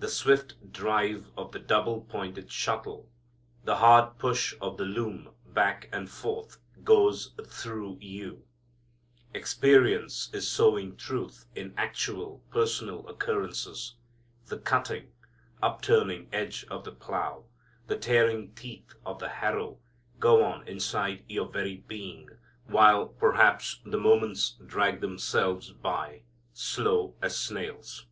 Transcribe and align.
The 0.00 0.08
swift 0.08 0.56
drive 0.72 1.30
of 1.36 1.52
the 1.52 1.60
double 1.60 2.00
pointed 2.00 2.50
shuttle, 2.50 3.08
the 3.62 3.76
hard 3.76 4.18
push 4.18 4.56
of 4.60 4.76
the 4.76 4.84
loom 4.84 5.36
back 5.46 5.88
and 5.92 6.10
forth 6.10 6.58
goes 6.82 7.32
through 7.46 7.98
you. 8.00 8.44
Experience 9.32 10.30
is 10.32 10.48
sowing 10.50 10.96
truth 10.96 11.46
in 11.54 11.74
actual 11.76 12.42
personal 12.50 13.06
occurrences. 13.06 13.94
The 14.46 14.58
cutting, 14.58 15.12
upturning 15.62 16.28
edge 16.32 16.64
of 16.68 16.82
the 16.82 16.90
plow, 16.90 17.44
the 17.86 17.96
tearing 17.96 18.56
teeth 18.56 18.94
of 19.06 19.20
the 19.20 19.28
harrow, 19.28 19.78
go 20.18 20.42
on 20.42 20.66
inside 20.66 21.22
your 21.28 21.46
very 21.48 21.76
being, 21.76 22.30
while 22.66 23.06
perhaps 23.06 23.80
the 23.86 23.96
moments 23.96 24.58
drag 24.66 25.00
themselves 25.00 25.70
by, 25.70 26.24
slow 26.52 27.14
as 27.22 27.38
snails. 27.38 28.06